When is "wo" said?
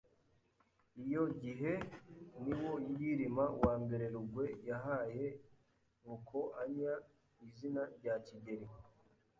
2.61-2.73